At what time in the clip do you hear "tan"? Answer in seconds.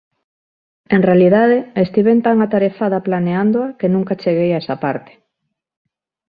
2.25-2.37